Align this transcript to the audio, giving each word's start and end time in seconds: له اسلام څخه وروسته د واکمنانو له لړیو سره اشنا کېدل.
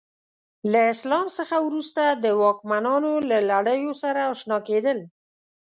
له 0.71 0.79
اسلام 0.93 1.27
څخه 1.37 1.55
وروسته 1.67 2.03
د 2.23 2.25
واکمنانو 2.41 3.13
له 3.29 3.37
لړیو 3.51 3.91
سره 4.03 4.21
اشنا 4.33 4.57
کېدل. 4.67 4.99